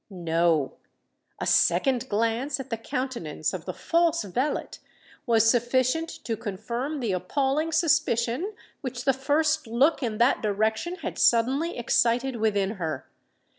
No:—a 0.09 1.45
second 1.45 2.09
glance 2.09 2.59
at 2.59 2.71
the 2.71 2.77
countenance 2.77 3.53
of 3.53 3.65
the 3.65 3.73
false 3.75 4.23
valet 4.23 4.69
was 5.27 5.47
sufficient 5.47 6.09
to 6.23 6.35
confirm 6.35 7.01
the 7.01 7.11
appalling 7.11 7.71
suspicion 7.71 8.53
which 8.81 9.05
the 9.05 9.13
first 9.13 9.67
look 9.67 10.01
in 10.01 10.17
that 10.17 10.41
direction 10.41 10.95
had 11.03 11.19
suddenly 11.19 11.77
excited 11.77 12.37
within 12.37 12.71
her. 12.81 13.05